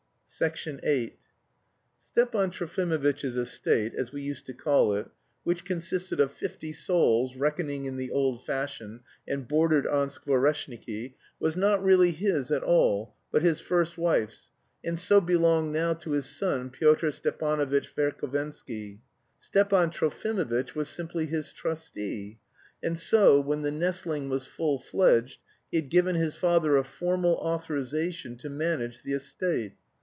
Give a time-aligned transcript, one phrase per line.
[0.39, 1.17] VIII
[1.99, 5.07] Stepan Trofimovitch's estate, as we used to call it
[5.43, 11.57] (which consisted of fifty souls, reckoning in the old fashion, and bordered on Skvoreshniki), was
[11.57, 14.51] not really his at all, but his first wife's,
[14.85, 18.99] and so belonged now to his son Pyotr Stepanovitch Verhovensky.
[19.37, 22.39] Stepan Trofimovitch was simply his trustee,
[22.81, 27.33] and so, when the nestling was full fledged, he had given his father a formal
[27.41, 29.73] authorisation to manage the estate.